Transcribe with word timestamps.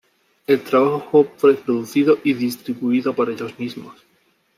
El 0.47 0.63
trabajo 0.63 1.31
fue 1.37 1.53
producido 1.53 2.17
y 2.23 2.33
distribuido 2.33 3.13
por 3.13 3.29
ellos 3.29 3.59
mismos. 3.59 4.03